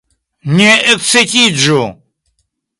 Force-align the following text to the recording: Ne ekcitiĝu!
Ne 0.59 0.69
ekcitiĝu! 0.95 1.79